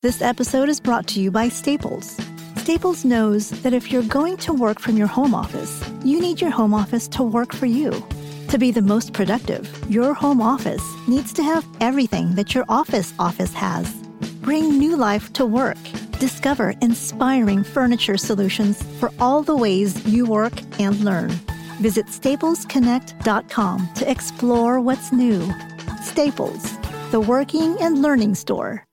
[0.00, 2.16] This episode is brought to you by Staples.
[2.58, 6.52] Staples knows that if you're going to work from your home office, you need your
[6.52, 7.90] home office to work for you.
[8.50, 13.12] To be the most productive, your home office needs to have everything that your office
[13.18, 13.92] office has.
[14.40, 15.78] Bring new life to work.
[16.20, 21.30] Discover inspiring furniture solutions for all the ways you work and learn.
[21.80, 25.52] Visit staplesconnect.com to explore what's new.
[26.04, 26.78] Staples,
[27.10, 28.87] the working and learning store.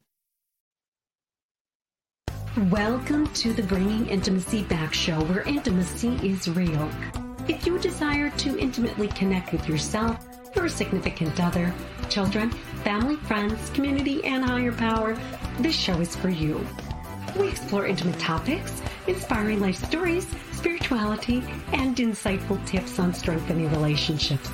[2.57, 6.89] Welcome to the Bringing Intimacy Back show, where intimacy is real.
[7.49, 11.73] If you desire to intimately connect with yourself, your significant other,
[12.07, 12.51] children,
[12.85, 15.17] family, friends, community, and higher power,
[15.59, 16.65] this show is for you.
[17.37, 24.49] We explore intimate topics, inspiring life stories, spirituality, and insightful tips on strengthening relationships.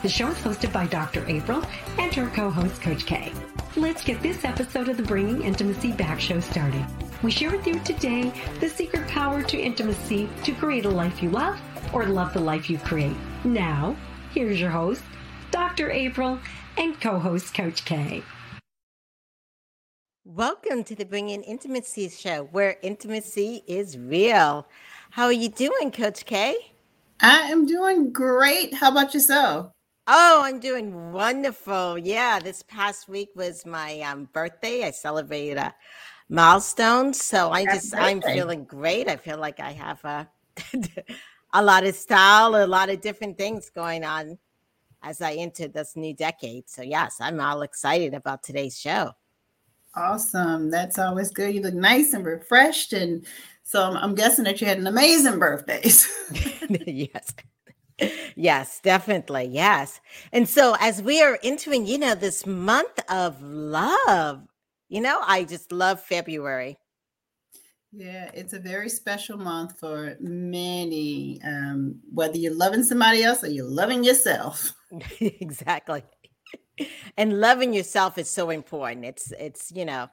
[0.00, 1.22] The show is hosted by Dr.
[1.28, 1.62] April
[1.98, 3.30] and her co-host, Coach K.
[3.76, 6.86] Let's get this episode of the Bringing Intimacy Back show started.
[7.22, 11.30] We share with you today the secret power to intimacy to create a life you
[11.30, 11.56] love
[11.94, 13.16] or love the life you create.
[13.44, 13.94] Now,
[14.34, 15.02] here's your host,
[15.52, 15.88] Dr.
[15.88, 16.40] April,
[16.76, 18.24] and co host, Coach K.
[20.24, 24.66] Welcome to the Bringing Intimacy show, where intimacy is real.
[25.10, 26.56] How are you doing, Coach K?
[27.20, 28.74] I am doing great.
[28.74, 29.70] How about yourself?
[30.08, 31.96] Oh, I'm doing wonderful.
[31.96, 34.84] Yeah, this past week was my um, birthday.
[34.84, 35.72] I celebrated a
[36.32, 37.94] milestone, so I just.
[37.94, 39.08] I'm feeling great.
[39.08, 40.28] I feel like I have a
[41.52, 44.38] a lot of style, a lot of different things going on
[45.02, 46.68] as I enter this new decade.
[46.68, 49.12] So yes, I'm all excited about today's show.
[49.94, 50.70] Awesome.
[50.70, 51.54] That's always good.
[51.54, 53.26] You look nice and refreshed and
[53.62, 55.82] so I'm, I'm guessing that you had an amazing birthday.
[56.86, 57.34] yes.
[58.34, 59.44] Yes, definitely.
[59.44, 60.00] Yes.
[60.32, 64.42] And so as we are entering, you know, this month of love,
[64.92, 66.76] you know, I just love February.
[67.92, 73.48] Yeah, it's a very special month for many, um, whether you're loving somebody else or
[73.48, 74.74] you're loving yourself.
[75.20, 76.04] exactly.
[77.16, 79.06] And loving yourself is so important.
[79.06, 80.08] It's it's you know,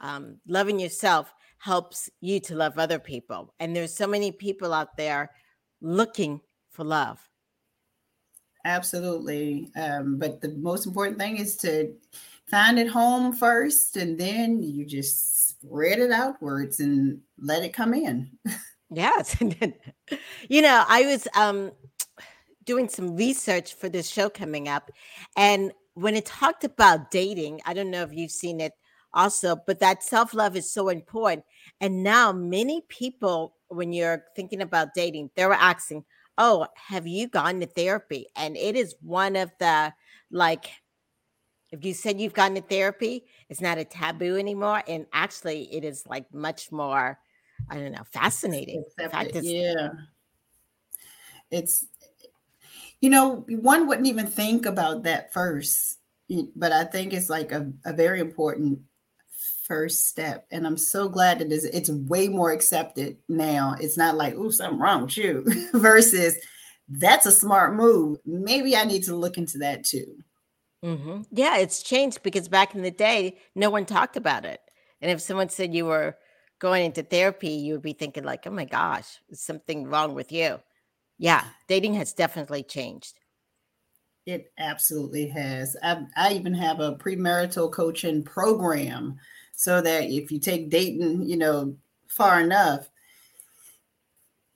[0.00, 3.52] um, loving yourself helps you to love other people.
[3.58, 5.32] And there's so many people out there
[5.80, 6.40] looking
[6.70, 7.18] for love.
[8.64, 9.72] Absolutely.
[9.74, 11.92] Um, but the most important thing is to
[12.52, 17.94] find it home first, and then you just spread it outwards and let it come
[17.94, 18.30] in.
[18.90, 19.36] yes.
[20.48, 21.72] you know, I was um,
[22.64, 24.90] doing some research for this show coming up,
[25.36, 28.72] and when it talked about dating, I don't know if you've seen it
[29.14, 31.44] also, but that self love is so important.
[31.80, 36.04] And now, many people, when you're thinking about dating, they're asking,
[36.38, 38.26] oh, have you gone to therapy?
[38.36, 39.92] And it is one of the
[40.30, 40.70] like,
[41.72, 44.82] if you said you've gone to therapy, it's not a taboo anymore.
[44.86, 47.18] And actually, it is like much more,
[47.68, 48.84] I don't know, fascinating.
[48.98, 49.88] Fact, it's, yeah.
[51.50, 51.86] It's,
[53.00, 55.98] you know, one wouldn't even think about that first,
[56.54, 58.80] but I think it's like a, a very important
[59.64, 60.46] first step.
[60.50, 63.76] And I'm so glad that it's, it's way more accepted now.
[63.80, 66.36] It's not like, oh, something wrong with you, versus
[66.88, 68.18] that's a smart move.
[68.26, 70.16] Maybe I need to look into that too.
[70.84, 71.22] Mm-hmm.
[71.30, 74.60] Yeah, it's changed because back in the day, no one talked about it.
[75.00, 76.16] And if someone said you were
[76.58, 80.32] going into therapy, you would be thinking, like, oh my gosh, is something wrong with
[80.32, 80.60] you?
[81.18, 83.14] Yeah, dating has definitely changed.
[84.26, 85.76] It absolutely has.
[85.82, 89.18] I, I even have a premarital coaching program
[89.52, 91.76] so that if you take dating, you know,
[92.08, 92.88] far enough,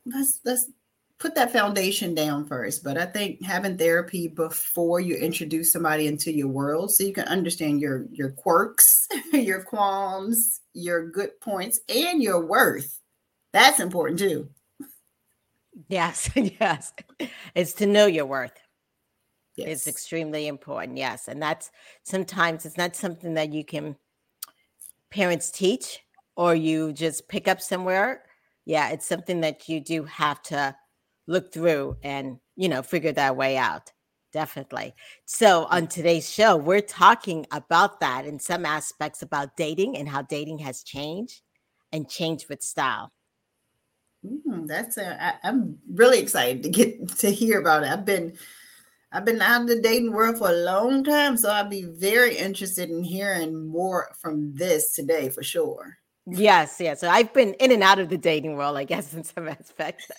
[0.05, 0.71] let's let's
[1.19, 2.85] put that foundation down first.
[2.85, 7.29] But I think having therapy before you introduce somebody into your world, so you can
[7.29, 13.01] understand your your quirks, your qualms, your good points, and your worth.
[13.53, 14.49] That's important too.
[15.89, 16.93] Yes, yes.
[17.55, 18.53] It's to know your worth.
[19.57, 19.69] Yes.
[19.69, 20.99] It's extremely important.
[20.99, 21.29] Yes.
[21.29, 21.71] And that's
[22.03, 23.97] sometimes it's not something that you can
[25.11, 26.01] parents teach
[26.37, 28.23] or you just pick up somewhere,
[28.67, 30.77] yeah, it's something that you do have to
[31.27, 33.93] look through and, you know, figure that way out.
[34.33, 34.95] Definitely.
[35.25, 40.23] So, on today's show, we're talking about that in some aspects about dating and how
[40.23, 41.41] dating has changed
[41.93, 43.13] and changed with style.
[44.25, 47.91] Mm, that's a, I, I'm really excited to get to hear about it.
[47.91, 48.37] I've been
[49.13, 52.37] I've been out of the dating world for a long time, so I'd be very
[52.37, 55.99] interested in hearing more from this today for sure.
[56.27, 57.01] Yes, yes.
[57.01, 60.11] So I've been in and out of the dating world, I guess, in some aspects.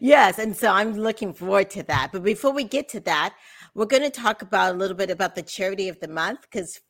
[0.00, 2.10] yes, and so I'm looking forward to that.
[2.12, 3.34] But before we get to that,
[3.74, 6.80] we're going to talk about a little bit about the charity of the month because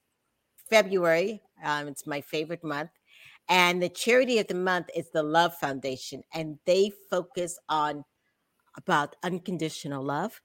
[0.70, 2.90] February, Um, it's my favorite month.
[3.48, 8.04] And the charity of the month is the Love Foundation, and they focus on
[8.76, 10.40] about unconditional love.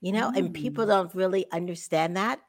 [0.00, 0.38] You know, mm.
[0.38, 0.88] and people mm.
[0.88, 2.40] don't really understand that.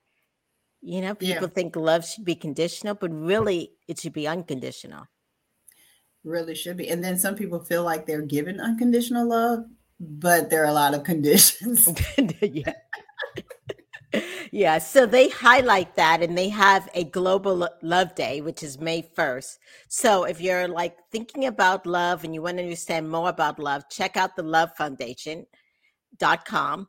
[0.81, 1.53] You know, people yeah.
[1.53, 5.07] think love should be conditional, but really it should be unconditional.
[6.23, 6.89] Really should be.
[6.89, 9.65] And then some people feel like they're given unconditional love,
[9.99, 11.89] but there are a lot of conditions.
[12.41, 12.73] yeah.
[14.51, 14.77] yeah.
[14.77, 19.57] So they highlight that and they have a global love day, which is May 1st.
[19.87, 23.89] So if you're like thinking about love and you want to understand more about love,
[23.89, 26.87] check out the Love Foundation.com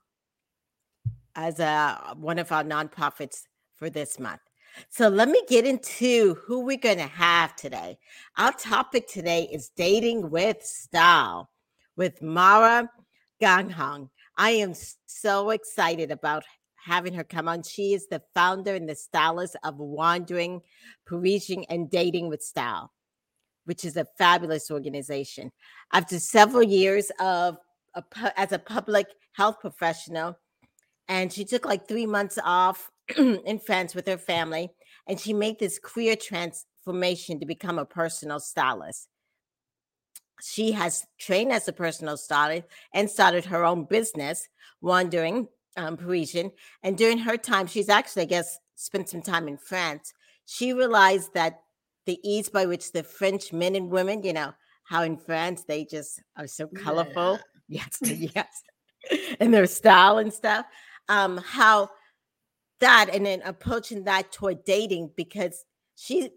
[1.37, 3.43] as a one of our nonprofits
[3.81, 4.43] for this month.
[4.89, 7.99] So let me get into who we're going to have today.
[8.37, 11.51] Our topic today is dating with style
[11.97, 12.89] with Mara
[13.43, 14.11] Ganghang.
[14.37, 14.75] I am
[15.07, 16.45] so excited about
[16.77, 17.63] having her come on.
[17.63, 20.61] She is the founder and the stylist of Wandering
[21.05, 22.93] Parisian and Dating with Style,
[23.65, 25.51] which is a fabulous organization.
[25.93, 27.59] After several years of
[27.95, 28.05] a,
[28.37, 30.39] as a public health professional,
[31.09, 32.89] and she took like three months off
[33.45, 34.71] in France with her family,
[35.07, 39.09] and she made this career transformation to become a personal stylist.
[40.43, 44.49] She has trained as a personal stylist and started her own business,
[44.81, 46.51] Wandering um, Parisian.
[46.83, 50.13] And during her time, she's actually, I guess, spent some time in France.
[50.47, 51.61] She realized that
[52.07, 54.55] the ease by which the French men and women, you know,
[54.85, 57.35] how in France they just are so colorful.
[57.35, 57.39] Yeah.
[57.73, 58.63] Yes, yes.
[59.39, 60.67] and their style and stuff.
[61.09, 61.91] Um, how
[62.81, 65.65] that and then approaching that toward dating because
[65.97, 66.31] she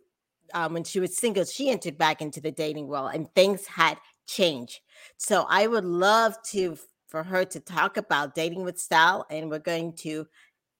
[0.53, 3.97] um, when she was single, she entered back into the dating world and things had
[4.27, 4.81] changed.
[5.17, 9.59] So I would love to for her to talk about dating with style, and we're
[9.59, 10.25] going to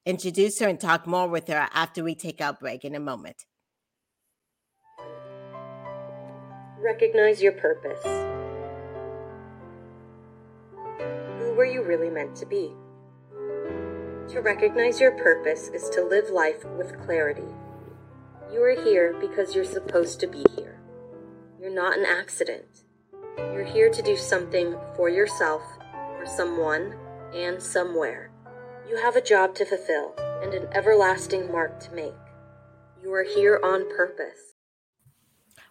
[0.04, 3.44] introduce her and talk more with her after we take our break in a moment.
[6.78, 8.02] Recognize your purpose.
[11.38, 12.72] Who were you really meant to be?
[14.30, 17.44] To recognize your purpose is to live life with clarity.
[18.50, 20.80] You are here because you're supposed to be here.
[21.60, 22.84] You're not an accident.
[23.36, 25.62] You're here to do something for yourself
[26.18, 26.94] for someone
[27.34, 28.30] and somewhere.
[28.88, 32.14] You have a job to fulfill and an everlasting mark to make.
[33.02, 34.54] You are here on purpose.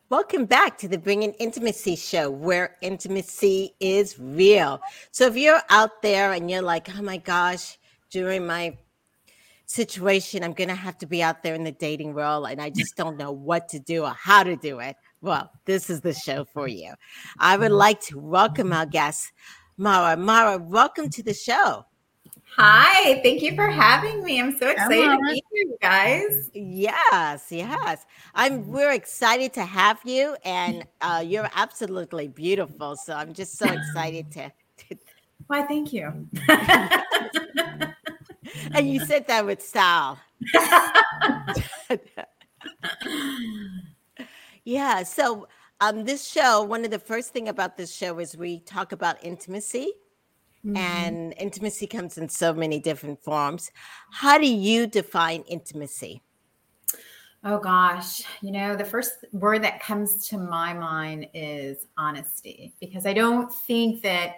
[0.10, 4.80] Welcome back to the Bringing Intimacy Show, where intimacy is real.
[5.10, 7.80] So, if you're out there and you're like, oh my gosh,
[8.14, 8.78] during my
[9.66, 12.70] situation, I'm going to have to be out there in the dating world and I
[12.70, 14.96] just don't know what to do or how to do it.
[15.22, 16.94] Well, this is the show for you.
[17.40, 19.32] I would like to welcome our guest,
[19.78, 20.16] Mara.
[20.16, 21.86] Mara, welcome to the show.
[22.56, 24.40] Hi, thank you for having me.
[24.40, 26.52] I'm so excited to meet you guys.
[26.54, 28.06] Yes, yes.
[28.36, 32.96] I'm we're excited to have you and uh, you're absolutely beautiful.
[32.96, 34.52] So I'm just so excited to,
[34.90, 34.98] to...
[35.48, 36.28] Why, thank you.
[38.74, 40.20] and you said that with style.
[44.64, 45.48] yeah, so
[45.82, 49.24] um, this show, one of the first thing about this show is we talk about
[49.24, 49.94] intimacy.
[50.66, 50.78] Mm-hmm.
[50.78, 53.70] And intimacy comes in so many different forms.
[54.12, 56.22] How do you define intimacy?
[57.44, 63.06] Oh gosh, you know, the first word that comes to my mind is honesty because
[63.06, 64.36] I don't think that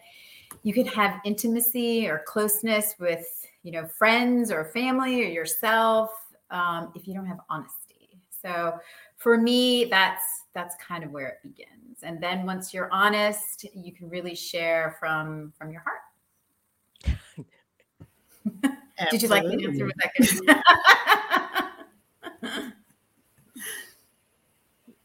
[0.64, 6.12] you could have intimacy or closeness with, you know, friends or family or yourself
[6.52, 8.22] um, if you don't have honesty.
[8.30, 8.76] So
[9.18, 10.22] for me, that's
[10.54, 12.04] that's kind of where it begins.
[12.04, 16.02] And then once you're honest, you can really share from from your heart.
[19.12, 19.86] Did you like the answer?
[19.86, 19.94] Was
[20.46, 21.72] that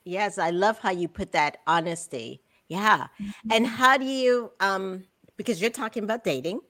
[0.04, 2.42] yes, I love how you put that honesty.
[2.68, 3.06] Yeah.
[3.20, 3.52] Mm-hmm.
[3.52, 5.04] And how do you um
[5.38, 6.60] because you're talking about dating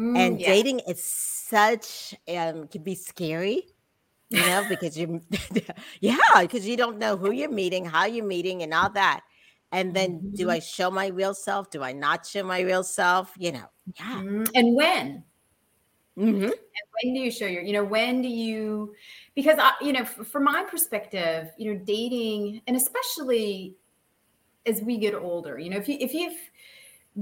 [0.00, 0.48] mm, and yeah.
[0.48, 3.64] dating is such um can be scary
[4.30, 5.20] you know, because you,
[6.00, 9.22] yeah, because you don't know who you're meeting, how you're meeting, and all that.
[9.72, 10.34] And then, mm-hmm.
[10.34, 11.70] do I show my real self?
[11.70, 13.32] Do I not show my real self?
[13.36, 13.66] You know,
[13.98, 14.22] yeah.
[14.22, 14.44] Mm-hmm.
[14.54, 15.24] And when?
[16.18, 16.42] Mm-hmm.
[16.44, 18.94] And when do you show your, you know, when do you,
[19.34, 23.76] because, I, you know, from my perspective, you know, dating, and especially
[24.66, 26.38] as we get older, you know, if you, if you've,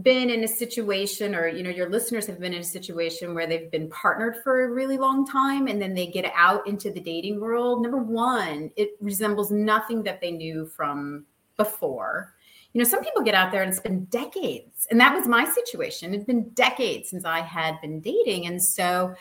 [0.02, 3.46] been in a situation or you know your listeners have been in a situation where
[3.46, 7.00] they've been partnered for a really long time and then they get out into the
[7.00, 11.24] dating world number one it resembles nothing that they knew from
[11.56, 12.34] before
[12.74, 15.44] you know some people get out there and it's been decades and that was my
[15.44, 19.14] situation it's been decades since i had been dating and so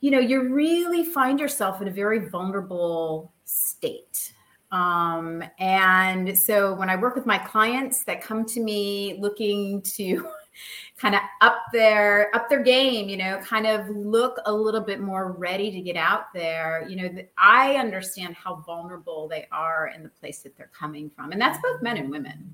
[0.00, 4.32] you know you really find yourself in a very vulnerable state.
[4.72, 10.28] Um, and so when I work with my clients that come to me looking to
[10.96, 15.00] kind of up their up their game, you know, kind of look a little bit
[15.00, 20.02] more ready to get out there, you know, I understand how vulnerable they are in
[20.02, 21.32] the place that they're coming from.
[21.32, 22.50] And that's both men and women.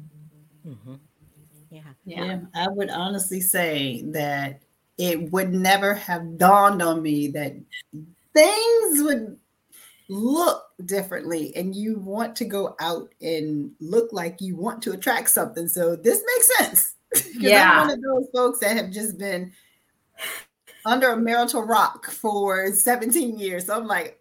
[0.67, 0.95] Mm-hmm.
[1.71, 1.81] Yeah.
[2.05, 2.25] yeah.
[2.25, 2.41] Yeah.
[2.55, 4.61] I would honestly say that
[4.99, 7.55] it would never have dawned on me that
[8.33, 9.37] things would
[10.09, 15.31] look differently and you want to go out and look like you want to attract
[15.31, 15.69] something.
[15.69, 16.95] So this makes sense.
[17.39, 17.71] yeah.
[17.73, 19.53] I'm one of those folks that have just been
[20.85, 23.67] under a marital rock for 17 years.
[23.67, 24.21] So I'm like,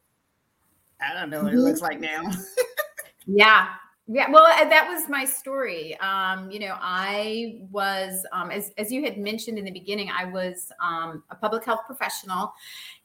[0.99, 2.31] I don't know what it looks like now.
[3.27, 3.67] yeah.
[4.07, 5.97] Yeah, well, uh, that was my story.
[5.99, 10.25] Um, you know, I was, um, as, as you had mentioned in the beginning, I
[10.25, 12.53] was um, a public health professional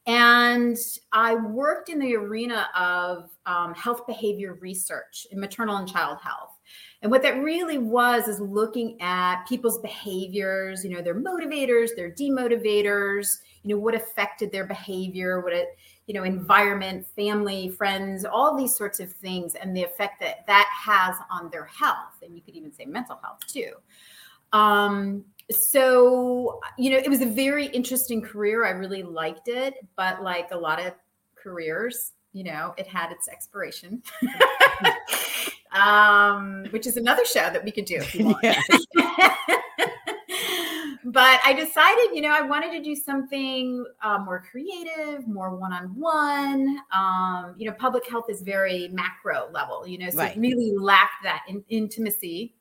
[0.06, 0.76] and
[1.12, 6.58] I worked in the arena of um, health behavior research in maternal and child health.
[7.02, 12.10] And what that really was is looking at people's behaviors, you know, their motivators, their
[12.10, 13.26] demotivators,
[13.62, 18.74] you know, what affected their behavior, what it, you know, environment, family, friends, all these
[18.74, 22.14] sorts of things, and the effect that that has on their health.
[22.22, 23.72] And you could even say mental health too.
[24.52, 28.64] Um, so, you know, it was a very interesting career.
[28.64, 30.92] I really liked it, but like a lot of
[31.34, 34.02] careers, you know, it had its expiration.
[35.72, 38.42] um, which is another show that we could do if you want.
[41.04, 46.78] but I decided, you know, I wanted to do something uh, more creative, more one-on-one.
[46.92, 50.36] Um, you know, public health is very macro level, you know, so right.
[50.36, 52.54] it really lacked that in- intimacy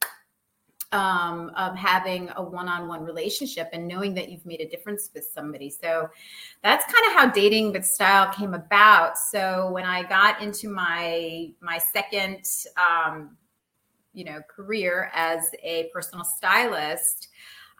[0.91, 5.69] um, of having a one-on-one relationship and knowing that you've made a difference with somebody.
[5.69, 6.09] So
[6.63, 9.17] that's kind of how dating with style came about.
[9.17, 12.45] So when I got into my my second,
[12.77, 13.37] um,
[14.13, 17.29] you know, career as a personal stylist.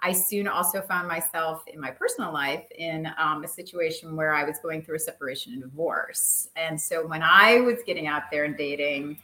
[0.01, 4.45] I soon also found myself in my personal life in um, a situation where I
[4.45, 6.47] was going through a separation and divorce.
[6.55, 9.19] And so when I was getting out there and dating,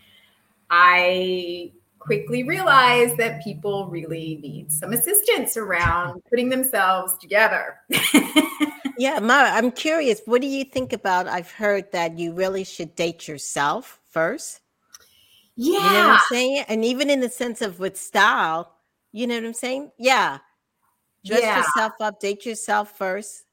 [0.70, 1.72] I
[2.06, 7.80] quickly realized that people really need some assistance around putting themselves together.
[8.98, 10.22] yeah, Mara, I'm curious.
[10.26, 11.28] What do you think about?
[11.28, 14.62] I've heard that you really should date yourself first.
[15.56, 15.74] Yeah.
[15.74, 16.66] You know what I'm saying?
[16.68, 18.76] And even in the sense of with style,
[19.12, 19.92] you know what I'm saying?
[19.98, 20.40] Yeah.
[21.26, 21.58] Dress yeah.
[21.58, 23.45] yourself up, date yourself first.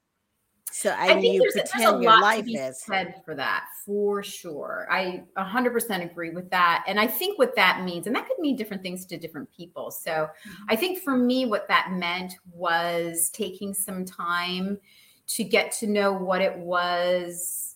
[0.75, 4.87] So I, I you there's, pretend there's your life is said for that for sure.
[4.89, 6.83] I 100% agree with that.
[6.87, 9.91] And I think what that means, and that could mean different things to different people.
[9.91, 10.63] So mm-hmm.
[10.69, 14.79] I think for me, what that meant was taking some time
[15.27, 17.75] to get to know what it was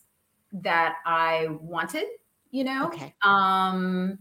[0.51, 2.05] that I wanted,
[2.49, 2.87] you know?
[2.87, 3.13] Okay.
[3.21, 4.17] Um,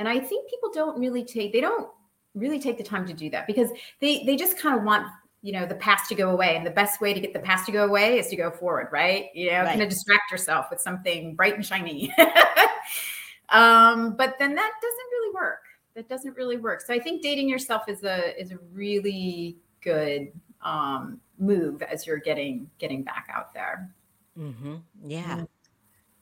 [0.00, 1.88] and I think people don't really take, they don't
[2.34, 3.70] really take the time to do that because
[4.00, 5.06] they they just kind of want
[5.42, 7.66] you know the past to go away and the best way to get the past
[7.66, 9.68] to go away is to go forward right you know right.
[9.68, 12.12] kind of distract yourself with something bright and shiny
[13.50, 15.60] um but then that doesn't really work
[15.94, 20.32] that doesn't really work so i think dating yourself is a is a really good
[20.62, 23.90] um move as you're getting getting back out there
[24.36, 24.76] mm-hmm.
[25.04, 25.44] yeah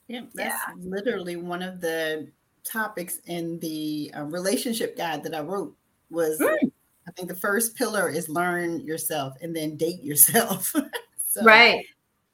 [0.08, 0.74] yeah that's yeah.
[0.78, 2.28] literally one of the
[2.64, 5.74] topics in the uh, relationship guide that i wrote
[6.10, 6.70] was mm.
[7.08, 10.74] I think the first pillar is learn yourself and then date yourself.
[11.28, 11.84] so right,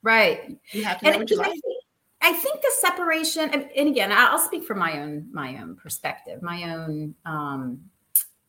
[0.03, 0.59] right.
[0.73, 1.61] You have to know and what you like.
[2.25, 6.73] I think the separation, and again, I'll speak from my own my own perspective, my
[6.73, 7.81] own um,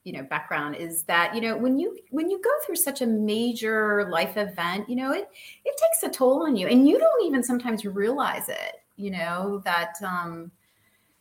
[0.04, 3.08] you know background is that you know when you when you go through such a
[3.08, 5.28] major life event, you know it
[5.66, 8.76] it takes a toll on you, and you don't even sometimes realize it.
[8.96, 10.52] You know that um,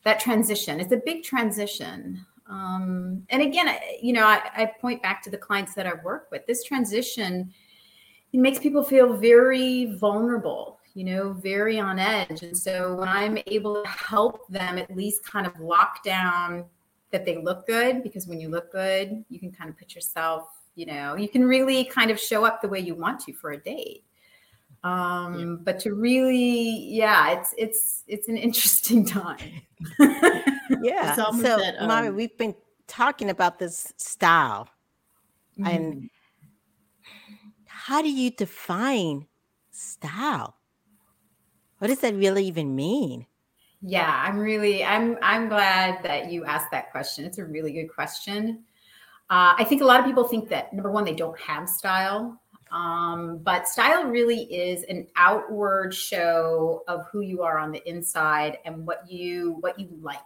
[0.03, 0.79] that transition.
[0.79, 2.23] It's a big transition.
[2.49, 6.27] Um, and again, you know, I, I point back to the clients that I work
[6.31, 6.45] with.
[6.45, 7.53] This transition
[8.33, 12.41] it makes people feel very vulnerable, you know, very on edge.
[12.41, 16.65] And so when I'm able to help them at least kind of lock down
[17.11, 20.49] that they look good, because when you look good, you can kind of put yourself,
[20.73, 23.51] you know, you can really kind of show up the way you want to for
[23.51, 24.03] a date.
[24.83, 25.55] Um, yeah.
[25.63, 29.61] but to really, yeah, it's it's it's an interesting time.
[30.81, 31.15] yeah.
[31.15, 32.55] So, that, um, Mara, we've been
[32.87, 34.69] talking about this style,
[35.57, 35.67] mm-hmm.
[35.67, 36.09] and
[37.65, 39.27] how do you define
[39.71, 40.55] style?
[41.79, 43.25] What does that really even mean?
[43.81, 47.25] Yeah, I'm really I'm I'm glad that you asked that question.
[47.25, 48.63] It's a really good question.
[49.29, 52.39] Uh, I think a lot of people think that number one, they don't have style.
[52.71, 58.57] Um, but style really is an outward show of who you are on the inside
[58.65, 60.17] and what you what you like.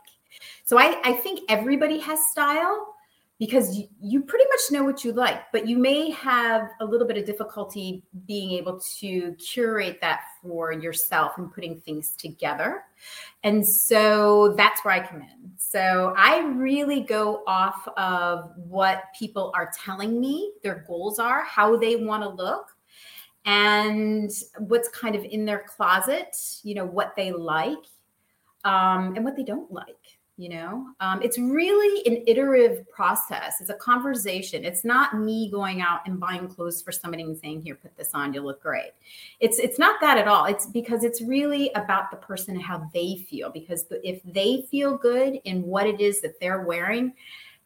[0.68, 2.94] So I, I think everybody has style
[3.40, 7.08] because you, you pretty much know what you like, but you may have a little
[7.08, 12.84] bit of difficulty being able to curate that for yourself and putting things together.
[13.46, 15.54] And so that's where I come in.
[15.58, 21.78] So I really go off of what people are telling me their goals are, how
[21.78, 22.76] they want to look,
[23.46, 27.86] and what's kind of in their closet, you know, what they like
[28.66, 29.96] um, and what they don't like
[30.38, 30.88] you know?
[31.00, 33.60] Um, it's really an iterative process.
[33.60, 34.64] It's a conversation.
[34.64, 38.12] It's not me going out and buying clothes for somebody and saying here put this
[38.14, 38.92] on you look great.
[39.40, 40.46] It's it's not that at all.
[40.46, 44.96] It's because it's really about the person and how they feel because if they feel
[44.96, 47.14] good in what it is that they're wearing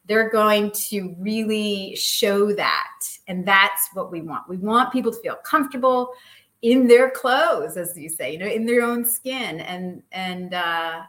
[0.06, 4.48] they're going to really show that and that's what we want.
[4.48, 6.12] We want people to feel comfortable
[6.62, 11.02] in their clothes as you say you know in their own skin and and uh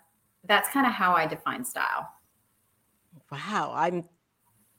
[0.45, 2.09] that's kind of how I define style.
[3.31, 3.73] Wow.
[3.75, 4.03] I'm,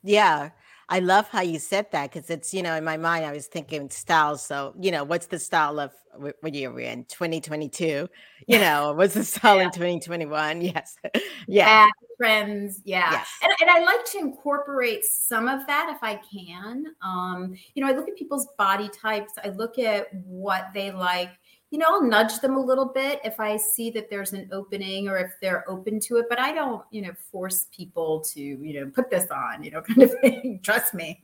[0.02, 0.50] yeah.
[0.88, 3.47] I love how you said that because it's, you know, in my mind, I was
[3.47, 4.37] thinking style.
[4.37, 7.04] So, you know, what's the style of what year we're in?
[7.06, 8.09] 2022,
[8.47, 9.64] you know, what's the style yeah.
[9.64, 10.61] in 2021?
[10.75, 10.97] Yes.
[11.04, 11.11] yeah.
[11.47, 11.87] yeah.
[12.18, 12.80] Trends.
[12.85, 13.11] Yeah.
[13.11, 13.28] Yes.
[13.42, 16.85] And, and I like to incorporate some of that if I can.
[17.02, 21.30] Um, you know, I look at people's body types, I look at what they like
[21.74, 25.08] you know, I'll nudge them a little bit if I see that there's an opening
[25.08, 28.78] or if they're open to it, but I don't, you know, force people to, you
[28.78, 30.60] know, put this on, you know, kind of thing.
[30.62, 31.20] Trust me.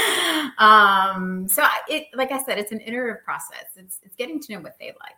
[0.58, 3.66] um, so it, like I said, it's an iterative process.
[3.76, 5.14] It's, it's getting to know what they like.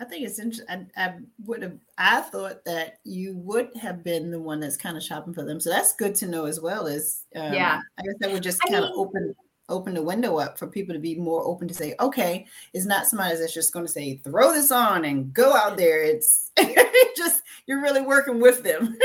[0.00, 0.86] I think it's interesting.
[0.96, 1.14] I, I,
[1.46, 5.34] would have, I thought that you would have been the one that's kind of shopping
[5.34, 5.58] for them.
[5.58, 6.86] So that's good to know as well.
[6.86, 9.34] As um, yeah, I guess that would just kind of open
[9.68, 13.06] open the window up for people to be more open to say, okay, it's not
[13.06, 16.02] somebody that's just going to say, throw this on and go out there.
[16.02, 16.52] It's
[17.16, 18.96] just, you're really working with them.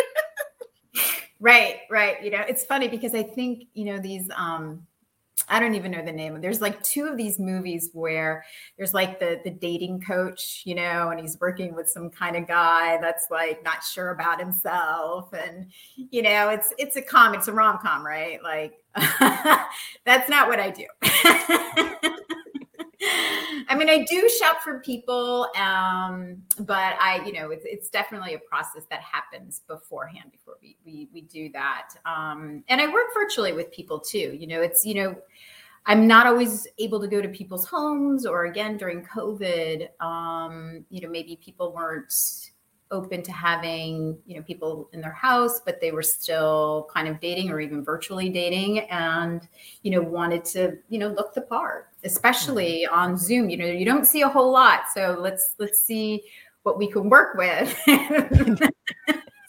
[1.39, 2.23] right, right.
[2.23, 4.85] You know, it's funny because I think, you know, these, um,
[5.47, 6.39] I don't even know the name.
[6.41, 8.43] There's like two of these movies where
[8.77, 12.47] there's like the the dating coach, you know, and he's working with some kind of
[12.47, 17.47] guy that's like not sure about himself, and you know, it's it's a com, it's
[17.47, 18.41] a rom com, right?
[18.43, 18.73] Like
[20.05, 20.85] that's not what I do.
[23.69, 28.33] I mean, I do shop for people, um, but I, you know, it's, it's definitely
[28.33, 31.89] a process that happens beforehand before we we, we do that.
[32.05, 34.35] Um, and I work virtually with people too.
[34.37, 35.15] You know, it's you know,
[35.85, 41.01] I'm not always able to go to people's homes, or again during COVID, um, you
[41.01, 42.13] know, maybe people weren't
[42.91, 47.19] open to having you know people in their house but they were still kind of
[47.19, 49.47] dating or even virtually dating and
[49.81, 52.99] you know wanted to you know look the part especially mm-hmm.
[52.99, 56.23] on zoom you know you don't see a whole lot so let's let's see
[56.63, 57.77] what we can work with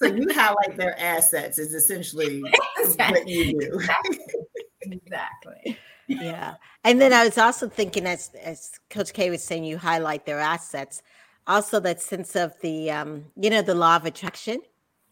[0.00, 2.42] so you highlight their assets is essentially
[2.78, 3.20] exactly.
[3.20, 4.18] what you do exactly.
[4.82, 9.78] exactly yeah and then i was also thinking as as coach k was saying you
[9.78, 11.02] highlight their assets
[11.46, 14.60] also that sense of the um you know the law of attraction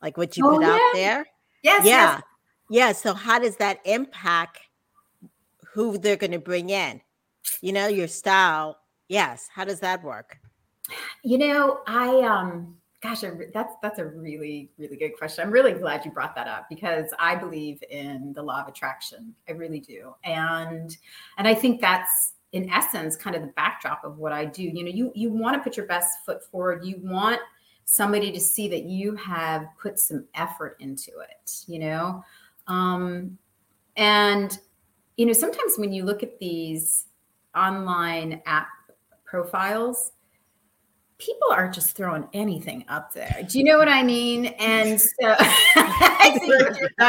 [0.02, 0.72] like what you oh, put yeah.
[0.72, 1.26] out there
[1.62, 2.22] yes yeah yes.
[2.68, 4.58] yeah so how does that impact
[5.72, 7.00] who they're going to bring in
[7.60, 8.78] you know your style
[9.08, 10.38] yes how does that work
[11.22, 16.04] you know i um gosh that's that's a really really good question i'm really glad
[16.04, 20.14] you brought that up because i believe in the law of attraction i really do
[20.24, 20.96] and
[21.38, 24.62] and i think that's in essence kind of the backdrop of what I do.
[24.62, 26.84] You know, you you want to put your best foot forward.
[26.84, 27.40] You want
[27.84, 32.22] somebody to see that you have put some effort into it, you know?
[32.68, 33.38] Um
[33.96, 34.58] and
[35.16, 37.06] you know, sometimes when you look at these
[37.54, 38.68] online app
[39.24, 40.12] profiles,
[41.18, 43.46] people are just throwing anything up there.
[43.48, 44.46] Do you know what I mean?
[44.58, 46.38] And so I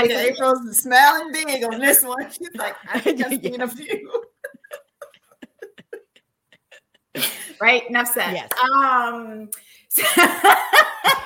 [0.08, 2.32] see April's smiling big on this one.
[2.32, 4.23] She's like, I've just seen a few
[7.63, 7.89] right?
[7.89, 8.34] Enough said.
[8.34, 8.49] Yes.
[8.62, 9.49] Um,
[9.93, 10.03] so,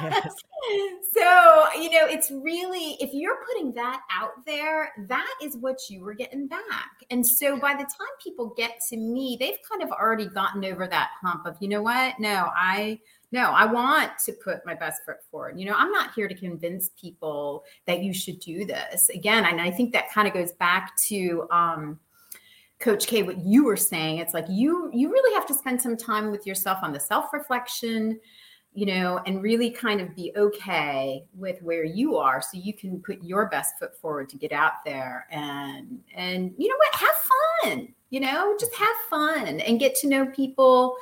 [0.02, 0.36] yes.
[1.14, 6.02] so, you know, it's really, if you're putting that out there, that is what you
[6.02, 6.92] were getting back.
[7.10, 10.88] And so by the time people get to me, they've kind of already gotten over
[10.88, 12.20] that hump of, you know what?
[12.20, 13.00] No, I,
[13.32, 15.60] no, I want to put my best foot forward.
[15.60, 19.10] You know, I'm not here to convince people that you should do this.
[19.10, 22.00] Again, and I think that kind of goes back to, um,
[22.80, 25.98] coach k what you were saying it's like you you really have to spend some
[25.98, 28.20] time with yourself on the self reflection
[28.78, 33.02] you know, and really kind of be okay with where you are so you can
[33.02, 37.74] put your best foot forward to get out there and and you know what, have
[37.74, 40.96] fun, you know, just have fun and get to know people.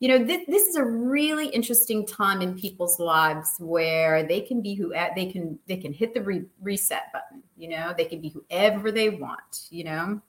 [0.00, 4.62] You know, this, this is a really interesting time in people's lives where they can
[4.62, 8.22] be who they can they can hit the re- reset button, you know, they can
[8.22, 10.22] be whoever they want, you know.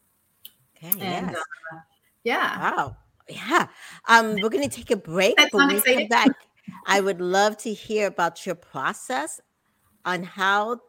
[0.75, 1.35] Okay, and, yes.
[1.71, 1.77] Uh,
[2.25, 2.71] yeah.
[2.71, 2.97] Wow.
[3.29, 3.67] Yeah.
[4.07, 5.37] Um, we're going to take a break.
[5.37, 6.29] That's when we come back,
[6.85, 9.39] I would love to hear about your process
[10.05, 10.79] on how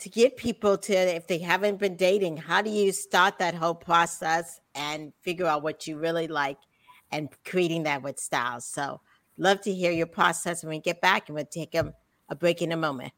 [0.00, 3.74] to get people to, if they haven't been dating, how do you start that whole
[3.74, 6.58] process and figure out what you really like
[7.10, 8.64] and creating that with styles?
[8.64, 9.00] So,
[9.36, 11.94] love to hear your process when we get back, and we'll take a,
[12.28, 13.12] a break in a moment.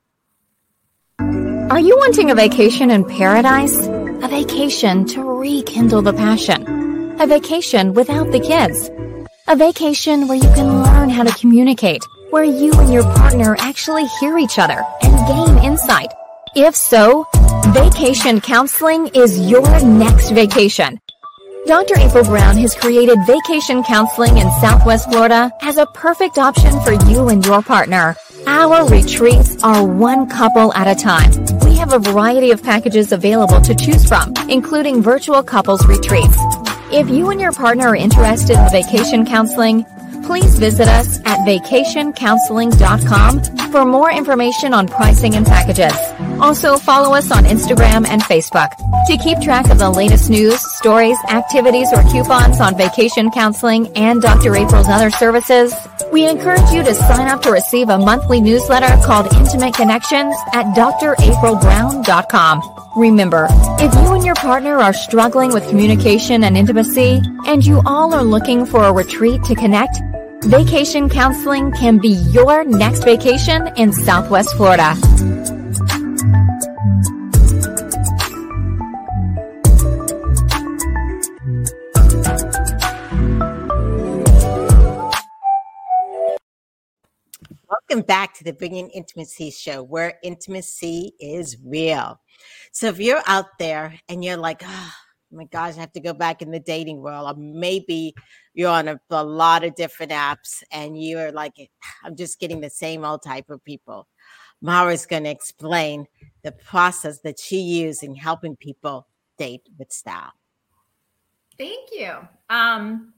[1.20, 3.76] Are you wanting a vacation in paradise?
[3.86, 6.82] A vacation to rekindle the passion
[7.22, 8.90] a vacation without the kids.
[9.48, 12.00] A vacation where you can learn how to communicate,
[12.30, 16.12] where you and your partner actually hear each other and gain insight.
[16.54, 17.26] If so,
[17.74, 21.00] vacation counseling is your next vacation.
[21.66, 21.98] Dr.
[21.98, 27.28] April Brown has created vacation counseling in Southwest Florida as a perfect option for you
[27.28, 28.14] and your partner.
[28.46, 31.32] Our retreats are one couple at a time.
[31.64, 36.38] We have a variety of packages available to choose from, including virtual couples retreats
[36.92, 39.84] if you and your partner are interested in vacation counseling,
[40.24, 45.94] please visit us at vacationcounseling.com for more information on pricing and packages.
[46.40, 48.70] Also, follow us on Instagram and Facebook.
[49.06, 54.22] To keep track of the latest news, stories, activities, or coupons on vacation counseling and
[54.22, 54.54] Dr.
[54.54, 55.74] April's other services,
[56.12, 60.66] we encourage you to sign up to receive a monthly newsletter called Intimate Connections at
[60.76, 62.81] draprilbrown.com.
[62.94, 63.46] Remember,
[63.80, 68.22] if you and your partner are struggling with communication and intimacy, and you all are
[68.22, 69.98] looking for a retreat to connect,
[70.44, 74.94] vacation counseling can be your next vacation in Southwest Florida.
[87.70, 92.20] Welcome back to the Bringing Intimacy Show, where intimacy is real.
[92.72, 94.92] So if you're out there and you're like, oh
[95.30, 98.14] my gosh, I have to go back in the dating world, or maybe
[98.54, 101.54] you're on a, a lot of different apps and you're like,
[102.02, 104.08] I'm just getting the same old type of people.
[104.62, 106.06] Mara's going to explain
[106.42, 109.06] the process that she used in helping people
[109.36, 110.32] date with style.
[111.58, 112.14] Thank you.
[112.48, 113.12] Um,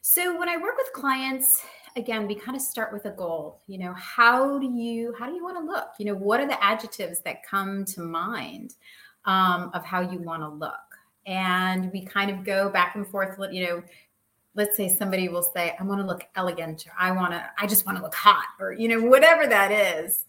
[0.00, 1.62] so when I work with clients,
[1.96, 5.34] again we kind of start with a goal you know how do you how do
[5.34, 5.88] you want to look?
[5.98, 8.74] You know what are the adjectives that come to mind
[9.24, 10.72] um, of how you want to look?
[11.26, 13.82] And we kind of go back and forth you know
[14.54, 17.66] let's say somebody will say i want to look elegant or i want to i
[17.66, 20.24] just want to look hot or you know whatever that is.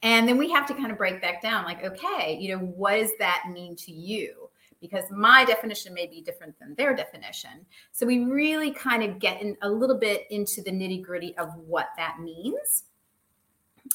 [0.00, 2.94] And then we have to kind of break that down like okay you know what
[2.94, 4.47] does that mean to you
[4.80, 7.66] because my definition may be different than their definition.
[7.92, 11.54] So we really kind of get in a little bit into the nitty gritty of
[11.56, 12.84] what that means.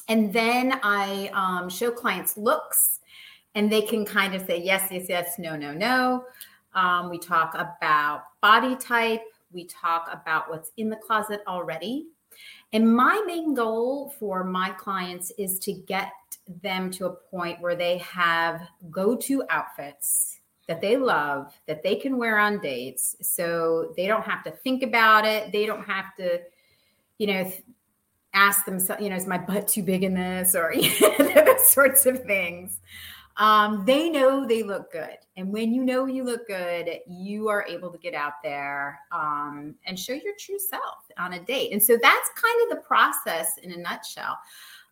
[0.08, 3.00] And then I um, show clients looks
[3.54, 6.24] and they can kind of say yes, yes, yes, no, no, no.
[6.74, 9.22] Um, we talk about body type.
[9.52, 12.06] We talk about what's in the closet already.
[12.72, 16.12] And my main goal for my clients is to get
[16.62, 21.96] them to a point where they have go to outfits that they love that they
[21.96, 23.16] can wear on dates.
[23.20, 25.52] So they don't have to think about it.
[25.52, 26.40] They don't have to
[27.18, 27.52] you know
[28.32, 30.54] ask themselves you know is my butt too big in this?
[30.54, 32.80] Or you know, those sorts of things.
[33.36, 35.16] Um, they know they look good.
[35.36, 39.74] And when you know you look good you are able to get out there um,
[39.86, 41.72] and show your true self on a date.
[41.72, 44.38] And so that's kind of the process in a nutshell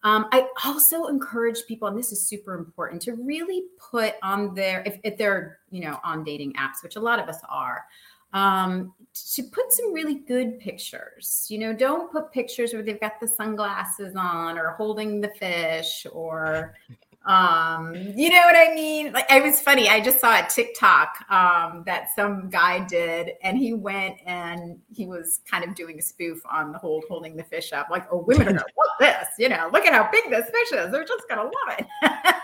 [0.04, 4.82] um, I also encourage people, and this is super important, to really put on their,
[4.84, 7.84] if, if they're, you know, on dating apps, which a lot of us are,
[8.32, 8.94] um,
[9.34, 11.46] to put some really good pictures.
[11.48, 16.06] You know, don't put pictures where they've got the sunglasses on or holding the fish
[16.10, 16.74] or
[17.24, 19.12] um you know what i mean?
[19.12, 19.88] Like it was funny.
[19.88, 25.06] I just saw a tiktok um that some guy did and he went and he
[25.06, 27.88] was kind of doing a spoof on the whole holding the fish up.
[27.90, 29.70] Like oh women are gonna love this you know?
[29.72, 30.90] Look at how big this fish is.
[30.90, 31.86] They're just gonna love it.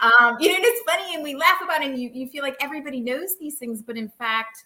[0.00, 2.56] Um you know it's funny and we laugh about it and you, you feel like
[2.60, 4.64] everybody knows these things but in fact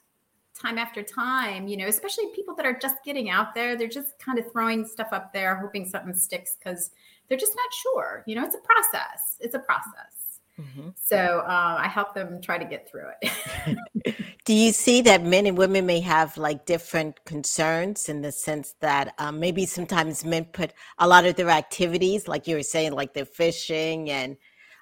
[0.54, 4.16] time after time you know especially people that are just getting out there they're just
[4.20, 6.92] kind of throwing stuff up there hoping something sticks because
[7.28, 8.22] they're just not sure.
[8.26, 9.37] You know, it's a process.
[9.40, 10.24] It's a process.
[10.60, 10.90] Mm-hmm.
[10.96, 14.16] So uh, I help them try to get through it.
[14.44, 18.74] Do you see that men and women may have like different concerns in the sense
[18.80, 22.92] that um, maybe sometimes men put a lot of their activities, like you were saying,
[22.92, 24.37] like the fishing and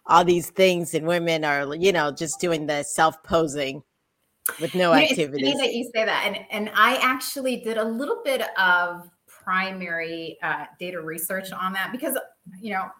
[0.06, 3.82] all these things, and women are, you know, just doing the self posing
[4.60, 5.48] with no you activities.
[5.48, 9.08] It's funny that you say that, and and I actually did a little bit of
[9.42, 12.16] primary uh, data research on that because
[12.60, 12.90] you know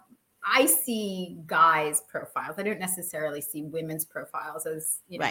[0.45, 2.59] I see guys' profiles.
[2.59, 5.31] I don't necessarily see women's profiles as you know.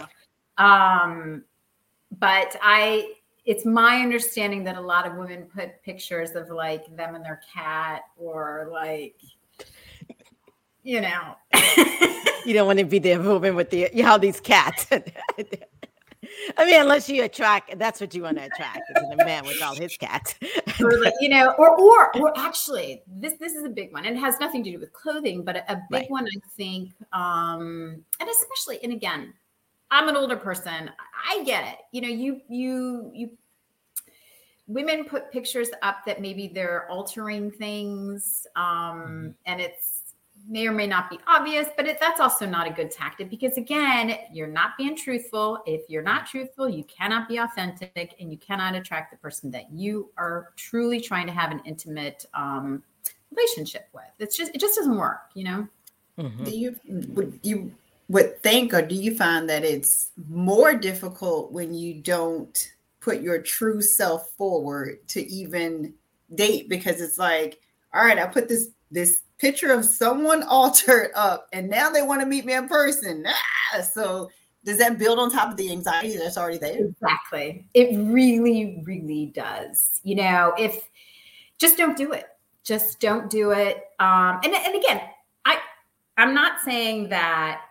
[0.58, 1.02] Right.
[1.02, 1.44] Um,
[2.18, 7.14] but I, it's my understanding that a lot of women put pictures of like them
[7.14, 9.20] and their cat, or like,
[10.82, 11.36] you know.
[12.44, 14.86] you don't want to be the woman with the you know these cats.
[16.56, 19.62] I mean, unless you attract, that's what you want to attract, is a man with
[19.62, 20.34] all his cats.
[21.20, 24.04] you know, or or or actually, this this is a big one.
[24.04, 26.10] It has nothing to do with clothing, but a, a big right.
[26.10, 29.34] one, I think, um, and especially, and again,
[29.90, 30.90] I'm an older person.
[31.28, 31.78] I get it.
[31.92, 33.30] You know, you you you
[34.66, 39.28] women put pictures up that maybe they're altering things um, mm-hmm.
[39.46, 39.91] and it's
[40.48, 43.56] may or may not be obvious, but it, that's also not a good tactic because,
[43.56, 45.62] again, you're not being truthful.
[45.66, 49.72] If you're not truthful, you cannot be authentic and you cannot attract the person that
[49.72, 52.82] you are truly trying to have an intimate um,
[53.34, 54.04] relationship with.
[54.18, 55.68] It's just, it just doesn't work, you know?
[56.18, 56.44] Mm-hmm.
[56.44, 56.80] Do you,
[57.14, 57.72] would you
[58.08, 63.40] would think, or do you find that it's more difficult when you don't put your
[63.40, 65.94] true self forward to even
[66.34, 66.68] date?
[66.68, 67.60] Because it's like,
[67.94, 72.20] all right, I put this, this picture of someone altered up and now they want
[72.20, 73.24] to meet me in person.
[73.26, 74.30] Ah, so
[74.64, 76.86] does that build on top of the anxiety that's already there?
[76.86, 77.66] Exactly.
[77.74, 80.00] It really, really does.
[80.04, 80.88] You know, if
[81.58, 82.26] just don't do it.
[82.64, 83.84] Just don't do it.
[83.98, 85.00] Um, and, and again,
[85.44, 85.58] I
[86.16, 87.62] I'm not saying that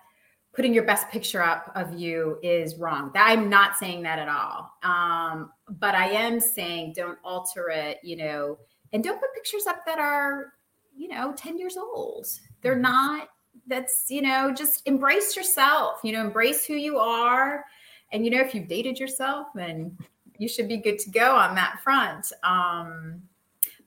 [0.54, 3.12] putting your best picture up of you is wrong.
[3.16, 4.70] I'm not saying that at all.
[4.84, 8.60] Um, but I am saying don't alter it, you know,
[8.92, 10.52] and don't put pictures up that are
[10.96, 12.28] you know 10 years old.
[12.62, 12.82] They're mm-hmm.
[12.84, 13.30] not
[13.68, 17.66] that's you know just embrace yourself you know embrace who you are.
[18.12, 19.98] And you know if you've dated yourself then
[20.38, 22.32] you should be good to go on that front.
[22.44, 23.22] Um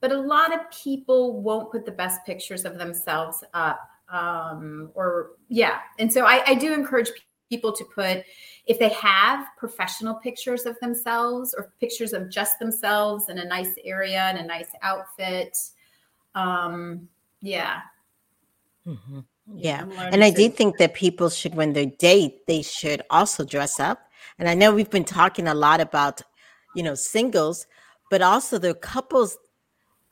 [0.00, 5.30] but a lot of people won't put the best pictures of themselves up um or
[5.48, 5.78] yeah.
[5.98, 7.10] And so i, I do encourage
[7.48, 8.24] people to put
[8.66, 13.74] if they have professional pictures of themselves or pictures of just themselves in a nice
[13.84, 15.56] area and a nice outfit
[16.34, 17.08] um
[17.40, 17.80] yeah
[18.86, 19.20] mm-hmm.
[19.54, 23.78] yeah and i do think that people should when they date they should also dress
[23.78, 26.22] up and i know we've been talking a lot about
[26.74, 27.66] you know singles
[28.10, 29.36] but also the couples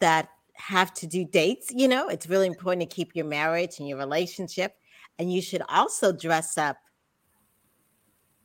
[0.01, 3.89] that have to do dates you know it's really important to keep your marriage and
[3.89, 4.75] your relationship
[5.19, 6.77] and you should also dress up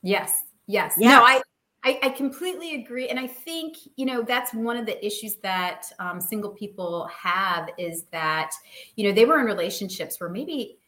[0.02, 1.10] yes yes, yes.
[1.10, 1.40] no i
[1.84, 3.08] I, I, completely agree.
[3.08, 7.68] And I think, you know, that's one of the issues that um, single people have
[7.78, 8.50] is that,
[8.96, 10.78] you know, they were in relationships where maybe,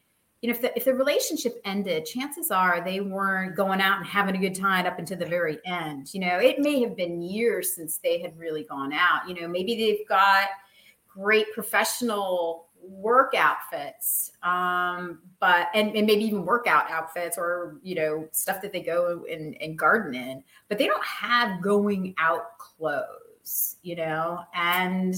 [0.42, 4.07] you know, if the, if the relationship ended, chances are they weren't going out and
[4.07, 6.12] having a good time up until the very end.
[6.12, 9.29] You know, it may have been years since they had really gone out.
[9.29, 10.48] You know, maybe they've got
[11.09, 18.28] great professional work outfits um but and, and maybe even workout outfits or you know
[18.32, 23.76] stuff that they go and, and garden in but they don't have going out clothes
[23.82, 24.40] you know?
[24.54, 25.14] And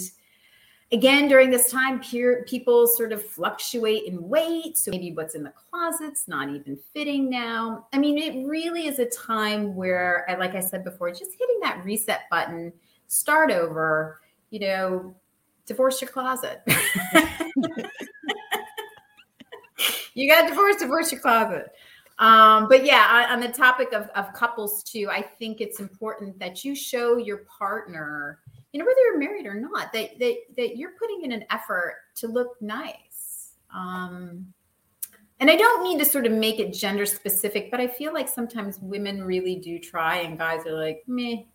[0.91, 5.43] again during this time peer, people sort of fluctuate in weight so maybe what's in
[5.43, 7.87] the closet's not even fitting now.
[7.93, 11.83] I mean it really is a time where like i said before just hitting that
[11.85, 12.73] reset button
[13.07, 14.21] start over
[14.51, 15.15] you know
[15.67, 16.63] divorce your closet
[20.15, 21.73] you got divorced, divorce your closet.
[22.19, 26.39] Um, but yeah, on, on the topic of, of couples too, I think it's important
[26.39, 28.39] that you show your partner,
[28.73, 31.97] you know, whether you're married or not, that that, that you're putting in an effort
[32.17, 33.55] to look nice.
[33.75, 34.53] Um,
[35.41, 38.29] and I don't mean to sort of make it gender specific, but I feel like
[38.29, 41.49] sometimes women really do try, and guys are like, me,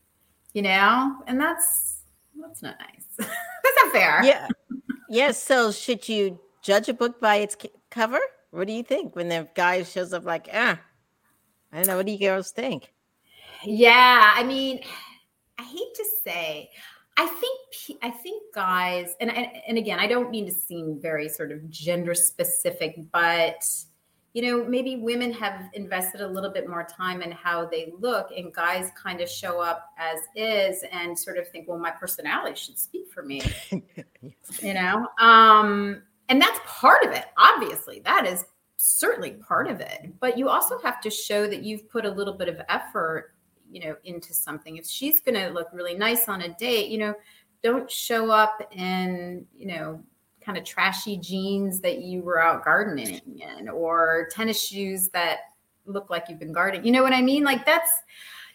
[0.53, 2.01] you know, and that's
[2.41, 3.29] that's not nice.
[3.83, 4.23] that's not fair.
[4.23, 4.47] Yeah.
[5.09, 5.41] Yes.
[5.41, 7.55] So should you judge a book by its
[7.89, 8.19] cover?
[8.51, 10.79] What do you think when the guy shows up like, ah,
[11.71, 11.97] I don't know.
[11.97, 12.93] What do you girls think?
[13.63, 14.79] Yeah, I mean,
[15.57, 16.69] I hate to say,
[17.17, 21.27] I think I think guys, and and, and again, I don't mean to seem very
[21.27, 23.63] sort of gender specific, but
[24.37, 28.29] you know, maybe women have invested a little bit more time in how they look,
[28.29, 32.55] and guys kind of show up as is and sort of think, well, my personality
[32.55, 33.41] should speak for me.
[34.61, 37.99] you know, um, and that's part of it obviously.
[38.01, 38.45] That is
[38.75, 40.13] certainly part of it.
[40.19, 43.33] But you also have to show that you've put a little bit of effort
[43.71, 44.77] you know into something.
[44.77, 47.15] If she's going to look really nice on a date you know
[47.63, 50.03] don't show up in you know
[50.47, 53.19] kind of trashy jeans that you were out gardening
[53.57, 55.39] in or tennis shoes that
[55.85, 56.85] look like you've been gardening.
[56.85, 57.43] You know what i mean?
[57.43, 57.91] Like that's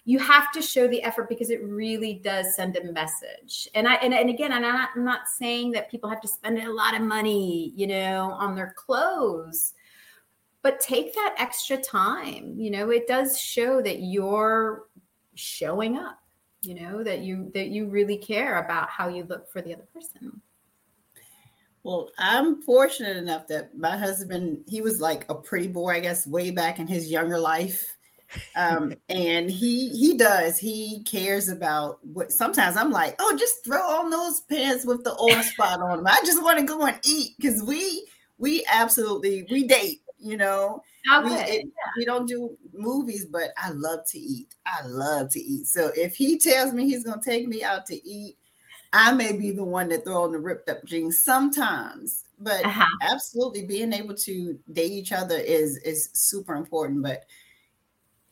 [0.05, 3.69] you have to show the effort because it really does send a message.
[3.75, 6.59] And i and, and again I'm not, I'm not saying that people have to spend
[6.59, 9.75] a lot of money you know on their clothes
[10.63, 12.55] but take that extra time.
[12.57, 14.87] You know it does show that you're
[15.35, 16.21] showing up
[16.63, 19.87] you know that you that you really care about how you look for the other
[19.93, 20.41] person
[21.83, 26.27] well i'm fortunate enough that my husband he was like a pretty boy i guess
[26.27, 27.97] way back in his younger life.
[28.57, 33.83] Um, and he he does he cares about what sometimes i'm like oh just throw
[33.83, 36.99] on those pants with the old spot on them i just want to go and
[37.05, 38.07] eat because we
[38.39, 40.81] we absolutely we date you know?
[41.13, 41.29] Okay.
[41.29, 41.67] we, it,
[41.99, 44.55] we don't do movies but i love to eat.
[44.67, 45.67] I love to eat.
[45.67, 48.37] So if he tells me he's going to take me out to eat
[48.93, 52.85] i may be the one that throw on the ripped up jeans sometimes but uh-huh.
[53.03, 57.25] absolutely being able to date each other is is super important but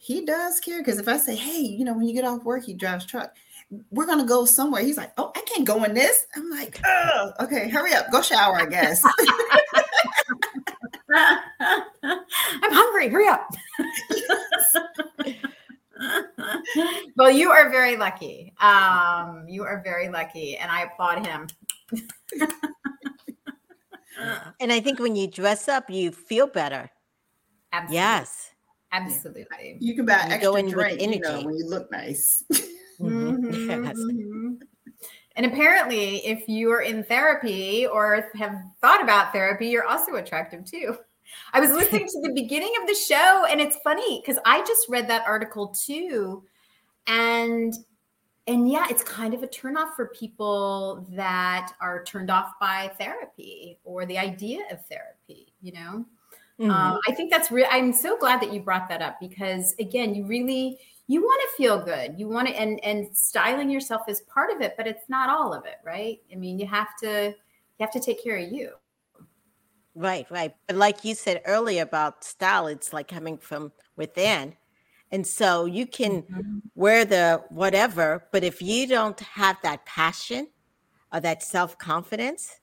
[0.02, 2.64] he does care because if I say, hey, you know, when you get off work,
[2.64, 3.36] he drives truck.
[3.90, 4.82] We're gonna go somewhere.
[4.82, 6.24] He's like, oh, I can't go in this.
[6.34, 9.04] I'm like, oh, okay, hurry up, go shower, I guess.
[12.02, 13.08] I'm hungry.
[13.10, 13.46] Hurry up.
[17.16, 18.52] well, you are very lucky.
[18.60, 21.46] Um, you are very lucky, and I applaud him.
[24.60, 26.90] and I think when you dress up, you feel better.
[27.72, 27.96] Absolutely.
[27.96, 28.50] Yes.
[28.92, 29.76] Absolutely.
[29.78, 32.44] You can buy you extra drink, you know, when you look nice.
[33.00, 33.96] Mm-hmm, yes.
[33.96, 34.50] Mm-hmm.
[35.36, 40.66] And apparently, if you are in therapy or have thought about therapy, you're also attractive
[40.66, 40.98] too.
[41.52, 44.88] I was listening to the beginning of the show, and it's funny because I just
[44.88, 46.44] read that article too,
[47.06, 47.72] and
[48.46, 53.78] and yeah, it's kind of a turnoff for people that are turned off by therapy
[53.84, 55.52] or the idea of therapy.
[55.60, 56.04] You know,
[56.60, 56.70] Mm-hmm.
[56.70, 57.66] Um, I think that's real.
[57.70, 61.56] I'm so glad that you brought that up because again, you really you want to
[61.56, 62.18] feel good.
[62.18, 65.54] You want to and and styling yourself is part of it, but it's not all
[65.54, 66.20] of it, right?
[66.30, 68.72] I mean, you have to you have to take care of you.
[69.94, 70.54] Right, right.
[70.66, 74.54] But like you said earlier about style, it's like coming from within.
[75.12, 76.58] And so you can mm-hmm.
[76.74, 80.48] wear the whatever, but if you don't have that passion
[81.12, 82.60] or that self confidence,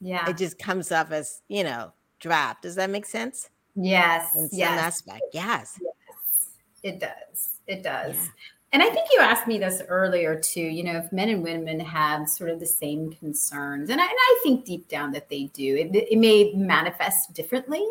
[0.00, 2.62] yeah, it just comes off as, you know, draft.
[2.62, 3.48] Does that make sense?
[3.74, 4.34] Yes.
[4.34, 4.80] In some yes.
[4.80, 5.22] aspect.
[5.32, 5.80] Yes.
[5.80, 6.48] Yes.
[6.82, 7.58] It does.
[7.66, 8.14] It does.
[8.14, 8.28] Yeah.
[8.72, 11.80] And I think you asked me this earlier too, you know, if men and women
[11.80, 13.90] have sort of the same concerns.
[13.90, 15.76] And I, and I think deep down that they do.
[15.76, 17.84] It, it may manifest differently,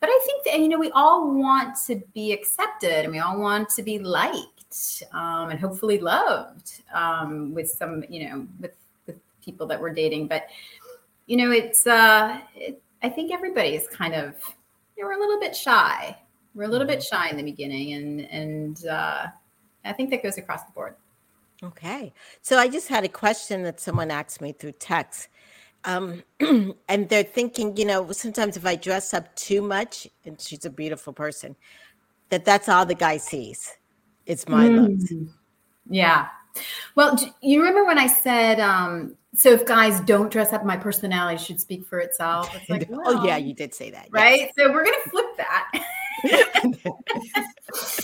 [0.00, 3.38] but I think that, you know, we all want to be accepted and we all
[3.38, 8.74] want to be liked um, and hopefully loved um, with some, you know, with,
[9.06, 10.26] with people that we're dating.
[10.26, 10.48] But,
[11.26, 14.34] you know, it's, uh, it, I think everybody is kind of,
[14.96, 16.16] you know, we're a little bit shy.
[16.56, 17.16] We're a little bit mm-hmm.
[17.16, 19.26] shy in the beginning, and and uh,
[19.86, 20.94] I think that goes across the board.
[21.62, 25.28] Okay, so I just had a question that someone asked me through text,
[25.84, 30.66] um, and they're thinking, you know, sometimes if I dress up too much, and she's
[30.66, 31.56] a beautiful person,
[32.28, 33.74] that that's all the guy sees.
[34.26, 34.98] It's my mm.
[34.98, 35.12] looks.
[35.88, 36.28] Yeah.
[36.94, 41.42] Well, you remember when I said um, so if guys don't dress up, my personality
[41.42, 42.50] should speak for itself.
[42.54, 44.40] It's like, well, oh yeah, you did say that, right?
[44.40, 44.52] Yes.
[44.58, 45.84] So we're gonna flip that.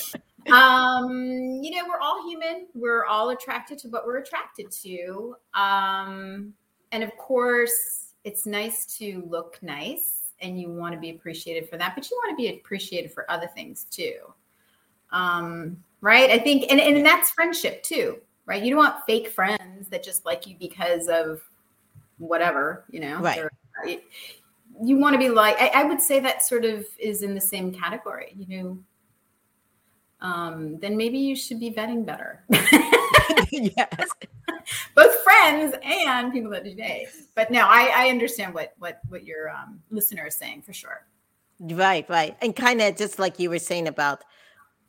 [0.51, 2.67] um, you know, we're all human.
[2.73, 5.35] We're all attracted to what we're attracted to.
[5.53, 6.53] Um,
[6.91, 11.77] and of course, it's nice to look nice, and you want to be appreciated for
[11.77, 14.15] that, but you want to be appreciated for other things too.
[15.11, 16.29] Um, right?
[16.29, 18.19] I think, and and that's friendship too
[18.51, 18.63] right?
[18.63, 21.41] You don't want fake friends that just like you because of
[22.17, 23.19] whatever, you know.
[23.19, 24.03] Right.
[24.83, 27.41] you want to be like I, I, would say that sort of is in the
[27.41, 28.77] same category, you know.
[30.21, 32.43] Um, then maybe you should be vetting better.
[33.51, 34.09] yes.
[34.95, 37.07] Both friends and people that you date.
[37.35, 41.05] But no, I, I understand what what what your um, listener is saying for sure.
[41.59, 42.35] Right, right.
[42.41, 44.23] And kind of just like you were saying about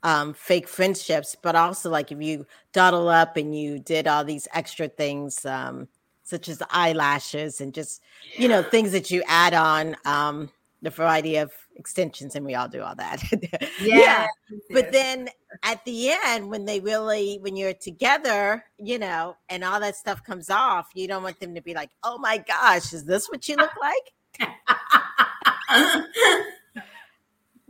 [0.03, 4.49] um, fake friendships, but also like if you dawdle up and you did all these
[4.53, 5.89] extra things, um,
[6.25, 8.01] such as eyelashes and just
[8.37, 10.51] you know things that you add on um,
[10.83, 13.23] the variety of extensions, and we all do all that.
[13.81, 13.97] yeah.
[13.97, 14.27] yeah.
[14.71, 15.29] But then
[15.63, 20.23] at the end, when they really, when you're together, you know, and all that stuff
[20.25, 23.49] comes off, you don't want them to be like, "Oh my gosh, is this what
[23.49, 24.13] you look like?"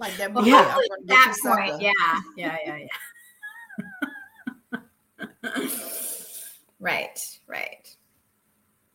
[0.03, 0.33] Like that.
[0.45, 0.77] Yeah.
[1.05, 1.93] that point, yeah,
[2.37, 2.79] yeah, yeah,
[5.45, 5.69] yeah.
[6.81, 7.97] right, right.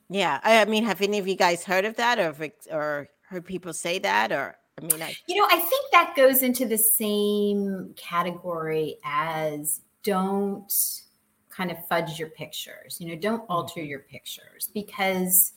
[0.10, 2.36] Yeah, I, I mean, have any of you guys heard of that, or
[2.72, 6.44] or heard people say that, or I mean, I You know, I think that goes
[6.44, 10.72] into the same category as don't
[11.50, 12.98] kind of fudge your pictures.
[13.00, 15.54] You know, don't alter your pictures because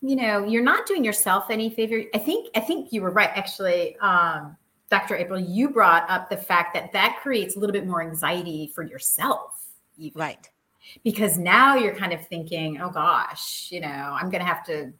[0.00, 2.02] you know, you're not doing yourself any favor.
[2.14, 3.96] I think I think you were right actually.
[3.98, 4.56] Um
[4.90, 5.16] Dr.
[5.16, 8.82] April, you brought up the fact that that creates a little bit more anxiety for
[8.82, 9.66] yourself.
[9.98, 10.48] Even right,
[11.04, 14.92] because now you're kind of thinking, oh gosh, you know, I'm going to have to,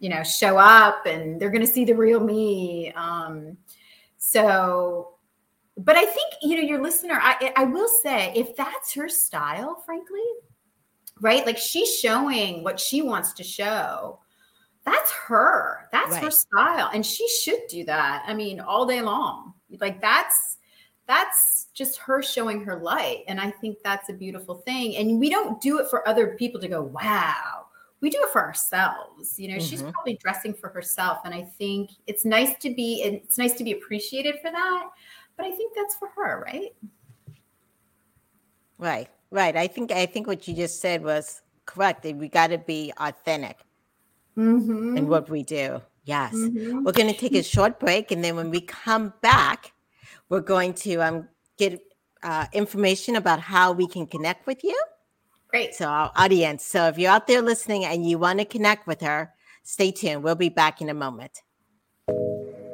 [0.00, 2.92] you know, show up and they're going to see the real me.
[2.92, 3.56] Um,
[4.16, 5.14] so,
[5.76, 9.82] but I think, you know, your listener, I, I will say, if that's her style,
[9.84, 10.20] frankly,
[11.20, 11.46] right?
[11.46, 14.18] Like she's showing what she wants to show.
[14.84, 15.88] That's her.
[15.92, 16.90] That's her style.
[16.92, 18.24] And she should do that.
[18.26, 19.52] I mean, all day long.
[19.78, 20.56] Like that's
[21.06, 23.24] that's just her showing her light.
[23.28, 24.96] And I think that's a beautiful thing.
[24.96, 27.66] And we don't do it for other people to go, wow.
[28.00, 29.38] We do it for ourselves.
[29.38, 29.92] You know, she's Mhm.
[29.92, 31.18] probably dressing for herself.
[31.24, 34.88] And I think it's nice to be it's nice to be appreciated for that.
[35.36, 36.74] But I think that's for her, right?
[38.78, 39.56] right, right.
[39.56, 42.02] I think I think what you just said was correct.
[42.02, 43.58] that We got to be authentic
[44.36, 44.96] Mm-hmm.
[44.96, 45.82] in what we do.
[46.04, 46.32] Yes.
[46.34, 46.84] Mhm.
[46.84, 49.72] We're going to take a short break, and then when we come back,
[50.28, 51.28] we're going to um,
[51.58, 51.80] get
[52.22, 54.78] uh, information about how we can connect with you.
[55.50, 55.74] Great.
[55.74, 56.64] So, our audience.
[56.64, 59.32] So, if you're out there listening and you want to connect with her,
[59.64, 60.22] stay tuned.
[60.22, 61.42] We'll be back in a moment.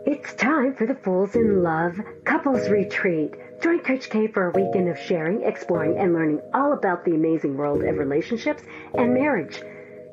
[0.06, 3.32] It's time for the Fools in Love Couples Retreat.
[3.62, 7.56] Join Coach K for a weekend of sharing, exploring, and learning all about the amazing
[7.56, 8.62] world of relationships
[8.94, 9.62] and marriage.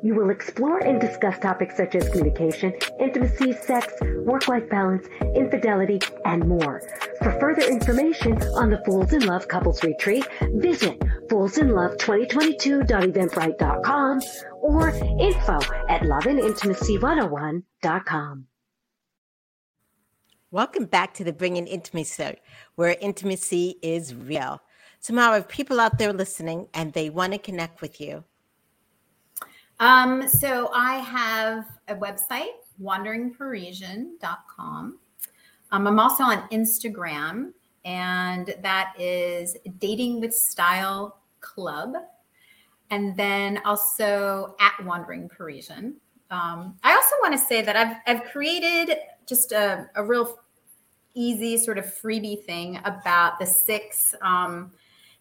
[0.03, 3.93] You will explore and discuss topics such as communication, intimacy, sex,
[4.25, 6.81] work life balance, infidelity, and more.
[7.19, 10.99] For further information on the Fools in Love Couples Retreat, visit
[11.29, 14.21] foolsinlove2022.eventbrite.com
[14.61, 18.47] or info at loveandintimacy101.com.
[20.51, 22.35] Welcome back to the Bringing Intimacy, Show,
[22.75, 24.59] where intimacy is real.
[25.01, 28.25] Tomorrow, if people out there listening and they want to connect with you,
[29.79, 32.51] Um, so I have a website,
[32.81, 34.99] wanderingparisian.com.
[35.71, 37.53] Um, I'm also on Instagram,
[37.83, 41.95] and that is Dating with Style Club.
[42.91, 45.95] And then also at Wandering Parisian.
[46.29, 50.37] Um, I also want to say that I've, I've created just a, a real
[51.15, 54.71] easy sort of freebie thing about the six um,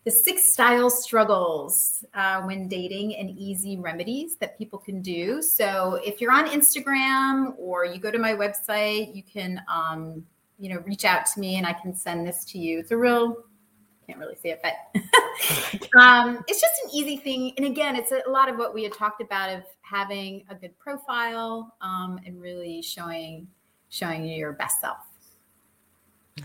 [0.04, 5.40] the six style struggles uh, when dating and easy remedies that people can do.
[5.40, 10.24] So if you're on Instagram or you go to my website, you can, um,
[10.58, 12.80] you know, reach out to me and I can send this to you.
[12.80, 13.44] It's a real,
[14.06, 14.74] can't really see it, but
[16.00, 17.52] um, it's just an easy thing.
[17.56, 20.76] And again, it's a, lot of what we had talked about of having a good
[20.80, 23.46] profile um, and really showing
[23.88, 24.96] showing you your best self.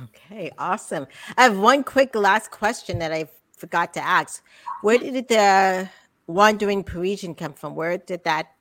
[0.04, 1.08] Okay, awesome.
[1.38, 4.44] I have one quick last question that I forgot to ask.
[4.82, 5.90] Where did the
[6.28, 7.76] Wandering Parisian come from?
[7.76, 8.54] Where did that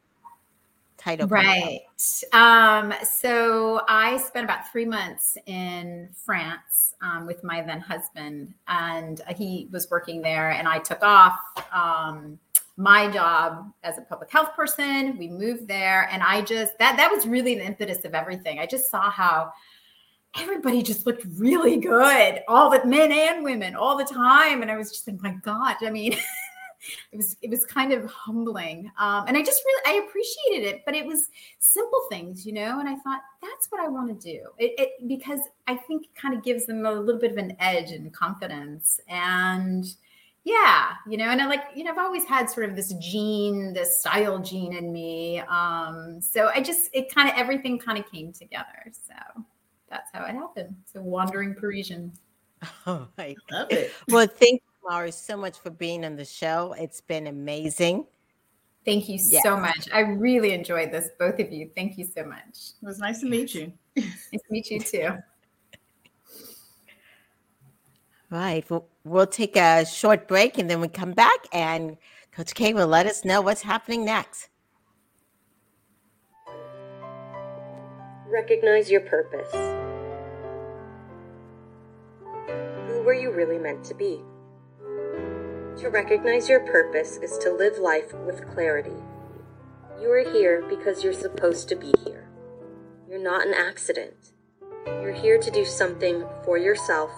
[0.96, 1.46] title come from?
[1.46, 1.80] Right.
[2.32, 9.20] Um, so I spent about three months in France um, with my then husband, and
[9.36, 11.38] he was working there, and I took off.
[11.72, 12.38] Um,
[12.78, 17.10] my job as a public health person we moved there and i just that that
[17.10, 19.50] was really the impetus of everything i just saw how
[20.38, 24.62] everybody just looked really good all the men and women all the time.
[24.62, 26.12] And i was just like my god i mean
[27.12, 28.90] it was it was kind of humbling.
[28.98, 31.28] Um, and i just really i appreciated it but it was
[31.58, 34.44] simple things you know and i thought that's what i want to do.
[34.58, 37.56] It, it because i think it kind of gives them a little bit of an
[37.60, 39.00] edge and confidence.
[39.08, 39.86] And
[40.44, 43.72] yeah you know and i like you know i've always had sort of this gene
[43.72, 45.40] this style gene in me.
[45.40, 49.44] Um so i just it kind of everything kind of came together so
[49.88, 52.12] that's how it happened so wandering parisian
[52.86, 53.92] Oh my Love it.
[54.08, 56.74] Well, thank you, Mara, so much for being on the show.
[56.78, 58.06] It's been amazing.
[58.84, 59.42] thank you Yes.
[59.42, 62.98] so much i really enjoyed this both of you thank you so much It was
[62.98, 63.72] nice to meet you.
[63.96, 65.10] nice to meet you too
[68.30, 68.68] Right.
[68.68, 71.96] We'll, we'll take a short break and then we come back and
[72.32, 74.48] Coach K will let us know what's happening next.
[78.36, 79.50] Recognize your purpose.
[82.86, 84.20] Who were you really meant to be?
[85.78, 89.02] To recognize your purpose is to live life with clarity.
[89.98, 92.28] You are here because you're supposed to be here.
[93.08, 94.32] You're not an accident.
[94.86, 97.12] You're here to do something for yourself,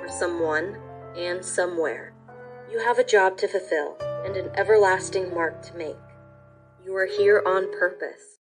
[0.00, 0.78] for someone,
[1.16, 2.14] and somewhere.
[2.70, 5.96] You have a job to fulfill and an everlasting mark to make.
[6.84, 8.39] You are here on purpose.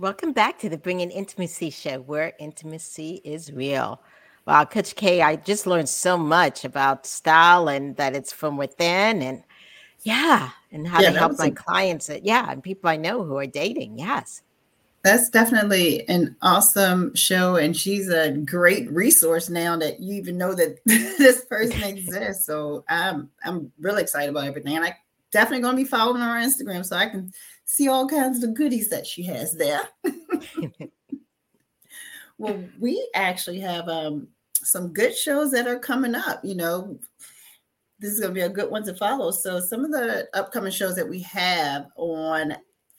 [0.00, 4.02] Welcome back to the Bringing Intimacy Show, where intimacy is real.
[4.44, 9.22] Wow, Coach K, I just learned so much about style and that it's from within,
[9.22, 9.44] and
[10.02, 12.10] yeah, and how Yeah, to help my clients.
[12.10, 14.00] uh, Yeah, and people I know who are dating.
[14.00, 14.42] Yes.
[15.04, 20.54] That's definitely an awesome show, and she's a great resource now that you even know
[20.54, 22.46] that this person exists.
[22.46, 24.96] So I'm I'm really excited about everything, and I
[25.30, 27.32] definitely going to be following her on Instagram so I can
[27.64, 29.88] see all kinds of goodies that she has there.
[32.38, 36.44] well, we actually have um, some good shows that are coming up.
[36.44, 36.98] You know,
[37.98, 39.30] this is going to be a good one to follow.
[39.30, 42.54] So some of the upcoming shows that we have on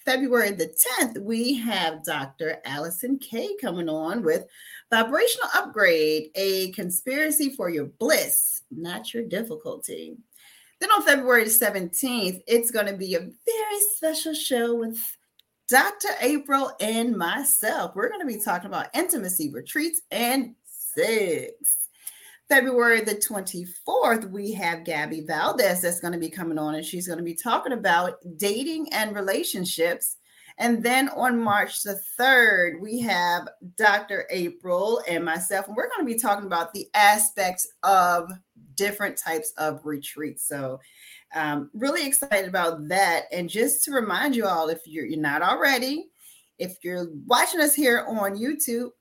[0.06, 2.58] February the 10th, we have Dr.
[2.64, 4.46] Allison Kay coming on with
[4.92, 10.16] Vibrational Upgrade, a conspiracy for your bliss, not your difficulty.
[10.80, 14.98] Then on February 17th, it's going to be a very special show with
[15.70, 16.10] Dr.
[16.22, 17.96] April and myself.
[17.96, 21.78] We're going to be talking about intimacy retreats and sex.
[22.48, 27.08] February the 24th, we have Gabby Valdez that's going to be coming on, and she's
[27.08, 30.18] going to be talking about dating and relationships.
[30.58, 33.48] And then on March the 3rd, we have
[33.78, 34.28] Dr.
[34.30, 38.30] April and myself, and we're going to be talking about the aspects of
[38.76, 40.48] different types of retreats.
[40.48, 40.80] So,
[41.34, 43.24] um, really excited about that.
[43.32, 46.08] And just to remind you all, if you're, you're not already,
[46.60, 48.92] if you're watching us here on YouTube,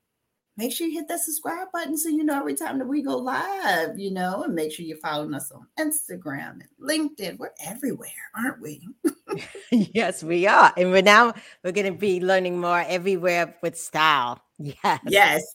[0.57, 3.16] make sure you hit that subscribe button so you know every time that we go
[3.16, 7.39] live, you know, and make sure you're following us on Instagram and LinkedIn.
[7.39, 8.89] We're everywhere, aren't we?
[9.70, 10.72] yes, we are.
[10.77, 14.41] And we're now we're going to be learning more everywhere with style.
[14.57, 15.01] Yes.
[15.05, 15.55] Yes.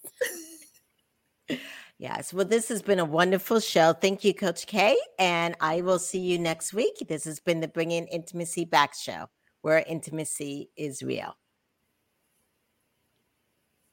[1.99, 2.33] Yes.
[2.33, 3.91] Well, this has been a wonderful show.
[3.91, 4.97] Thank you, Coach K.
[5.19, 6.95] And I will see you next week.
[7.09, 9.25] This has been the Bringing Intimacy Back show,
[9.61, 11.35] where intimacy is real.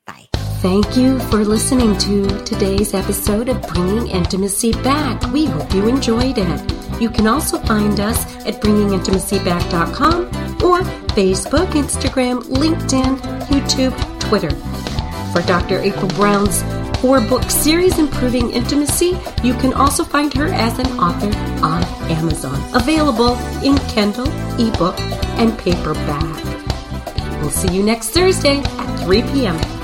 [0.07, 0.29] Bye.
[0.63, 5.21] Thank you for listening to today's episode of Bringing Intimacy Back.
[5.33, 7.01] We hope you enjoyed it.
[7.01, 10.27] You can also find us at bringingintimacyback.com
[10.65, 10.81] or
[11.17, 14.55] Facebook, Instagram, LinkedIn, YouTube, Twitter.
[15.33, 15.81] For Dr.
[15.81, 16.63] April Brown's
[17.01, 21.34] four book series, Improving Intimacy, you can also find her as an author
[21.64, 24.28] on Amazon, available in Kindle,
[24.59, 24.99] ebook,
[25.38, 26.44] and paperback.
[27.40, 29.76] We'll see you next Thursday at 3 p.m.